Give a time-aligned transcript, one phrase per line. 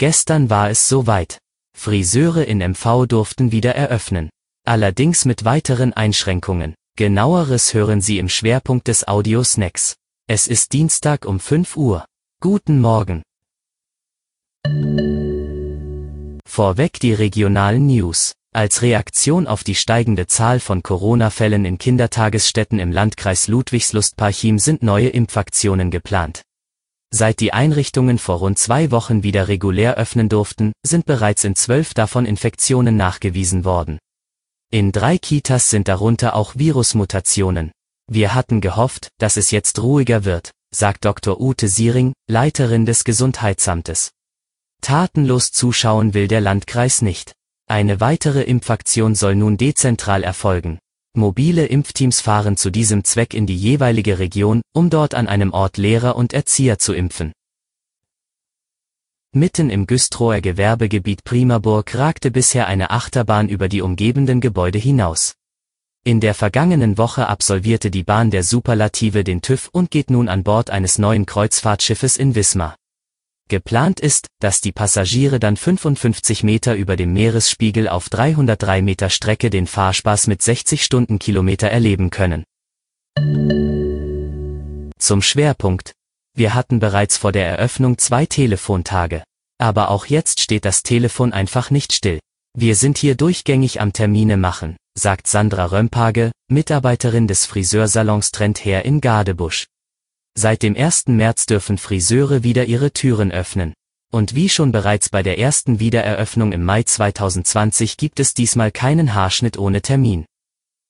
[0.00, 1.36] Gestern war es soweit.
[1.76, 4.30] Friseure in MV durften wieder eröffnen.
[4.66, 6.74] Allerdings mit weiteren Einschränkungen.
[6.96, 9.96] Genaueres hören Sie im Schwerpunkt des Audiosnacks.
[10.26, 12.06] Es ist Dienstag um 5 Uhr.
[12.40, 13.22] Guten Morgen.
[16.48, 18.32] Vorweg die regionalen News.
[18.54, 25.10] Als Reaktion auf die steigende Zahl von Corona-Fällen in Kindertagesstätten im Landkreis Ludwigslust-Parchim sind neue
[25.10, 26.40] Impfaktionen geplant.
[27.12, 31.92] Seit die Einrichtungen vor rund zwei Wochen wieder regulär öffnen durften, sind bereits in zwölf
[31.92, 33.98] davon Infektionen nachgewiesen worden.
[34.70, 37.72] In drei Kitas sind darunter auch Virusmutationen.
[38.08, 41.40] Wir hatten gehofft, dass es jetzt ruhiger wird, sagt Dr.
[41.40, 44.12] Ute Siering, Leiterin des Gesundheitsamtes.
[44.80, 47.32] Tatenlos zuschauen will der Landkreis nicht.
[47.66, 50.78] Eine weitere Impfaktion soll nun dezentral erfolgen.
[51.14, 55.76] Mobile Impfteams fahren zu diesem Zweck in die jeweilige Region, um dort an einem Ort
[55.76, 57.32] Lehrer und Erzieher zu impfen.
[59.32, 65.34] Mitten im Güstrower Gewerbegebiet Primaburg ragte bisher eine Achterbahn über die umgebenden Gebäude hinaus.
[66.02, 70.42] In der vergangenen Woche absolvierte die Bahn der Superlative den TÜV und geht nun an
[70.42, 72.76] Bord eines neuen Kreuzfahrtschiffes in Wismar.
[73.50, 79.50] Geplant ist, dass die Passagiere dann 55 Meter über dem Meeresspiegel auf 303 Meter Strecke
[79.50, 82.44] den Fahrspaß mit 60 Stundenkilometer erleben können.
[84.98, 85.92] Zum Schwerpunkt.
[86.34, 89.24] Wir hatten bereits vor der Eröffnung zwei Telefontage.
[89.58, 92.20] Aber auch jetzt steht das Telefon einfach nicht still.
[92.56, 98.84] Wir sind hier durchgängig am Termine machen, sagt Sandra Römpage, Mitarbeiterin des Friseursalons Trend her
[98.84, 99.66] in Gadebusch.
[100.38, 101.08] Seit dem 1.
[101.08, 103.74] März dürfen Friseure wieder ihre Türen öffnen.
[104.12, 109.14] Und wie schon bereits bei der ersten Wiedereröffnung im Mai 2020 gibt es diesmal keinen
[109.14, 110.24] Haarschnitt ohne Termin.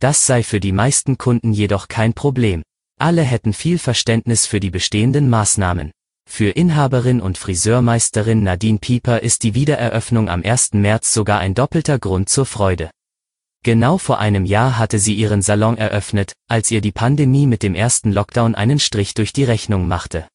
[0.00, 2.62] Das sei für die meisten Kunden jedoch kein Problem.
[2.98, 5.90] Alle hätten viel Verständnis für die bestehenden Maßnahmen.
[6.28, 10.74] Für Inhaberin und Friseurmeisterin Nadine Pieper ist die Wiedereröffnung am 1.
[10.74, 12.90] März sogar ein doppelter Grund zur Freude.
[13.64, 17.76] Genau vor einem Jahr hatte sie ihren Salon eröffnet, als ihr die Pandemie mit dem
[17.76, 20.26] ersten Lockdown einen Strich durch die Rechnung machte.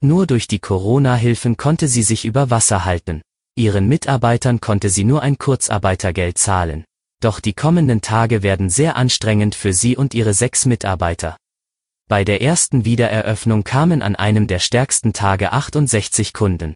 [0.00, 3.20] Nur durch die Corona-Hilfen konnte sie sich über Wasser halten.
[3.54, 6.84] Ihren Mitarbeitern konnte sie nur ein Kurzarbeitergeld zahlen.
[7.20, 11.36] Doch die kommenden Tage werden sehr anstrengend für sie und ihre sechs Mitarbeiter.
[12.08, 16.74] Bei der ersten Wiedereröffnung kamen an einem der stärksten Tage 68 Kunden.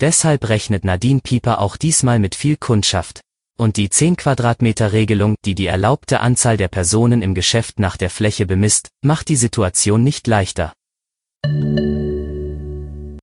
[0.00, 3.20] Deshalb rechnet Nadine Pieper auch diesmal mit viel Kundschaft,
[3.56, 8.10] und die 10 Quadratmeter Regelung, die die erlaubte Anzahl der Personen im Geschäft nach der
[8.10, 10.72] Fläche bemisst, macht die Situation nicht leichter.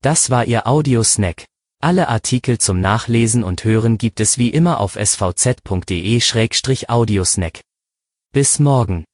[0.02, 1.46] Das war Ihr Audiosnack.
[1.82, 7.62] Alle Artikel zum Nachlesen und Hören gibt es wie immer auf svz.de-audiosnack.
[8.32, 9.06] Bis morgen.